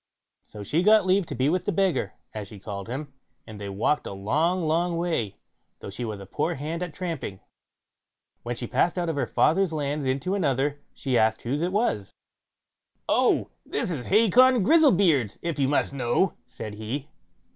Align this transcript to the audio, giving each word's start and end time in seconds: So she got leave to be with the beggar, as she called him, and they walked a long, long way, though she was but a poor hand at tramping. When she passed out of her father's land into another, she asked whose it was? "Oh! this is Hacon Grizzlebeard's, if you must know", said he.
So 0.41 0.63
she 0.63 0.81
got 0.81 1.05
leave 1.05 1.27
to 1.27 1.35
be 1.35 1.47
with 1.47 1.65
the 1.65 1.71
beggar, 1.71 2.15
as 2.33 2.47
she 2.47 2.57
called 2.59 2.87
him, 2.89 3.13
and 3.45 3.61
they 3.61 3.69
walked 3.69 4.07
a 4.07 4.13
long, 4.13 4.67
long 4.67 4.97
way, 4.97 5.37
though 5.79 5.91
she 5.91 6.03
was 6.03 6.17
but 6.17 6.23
a 6.23 6.31
poor 6.31 6.55
hand 6.55 6.81
at 6.81 6.91
tramping. 6.91 7.39
When 8.41 8.55
she 8.55 8.65
passed 8.65 8.97
out 8.97 9.09
of 9.09 9.15
her 9.15 9.27
father's 9.27 9.71
land 9.71 10.07
into 10.07 10.33
another, 10.33 10.79
she 10.95 11.19
asked 11.19 11.43
whose 11.43 11.61
it 11.61 11.71
was? 11.71 12.15
"Oh! 13.07 13.51
this 13.63 13.91
is 13.91 14.07
Hacon 14.07 14.63
Grizzlebeard's, 14.63 15.37
if 15.43 15.59
you 15.59 15.67
must 15.67 15.93
know", 15.93 16.33
said 16.47 16.73
he. 16.73 17.11